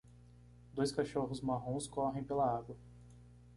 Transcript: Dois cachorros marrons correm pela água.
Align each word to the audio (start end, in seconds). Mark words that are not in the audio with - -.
Dois 0.73 0.91
cachorros 0.91 1.43
marrons 1.43 1.85
correm 1.87 2.23
pela 2.23 2.57
água. 2.57 2.75